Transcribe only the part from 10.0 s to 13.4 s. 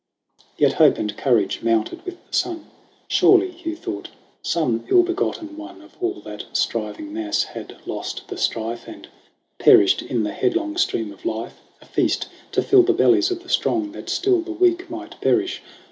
in the headlong stream of life A feast to fill the bellies